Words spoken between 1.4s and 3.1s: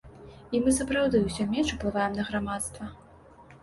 менш уплываем на грамадства.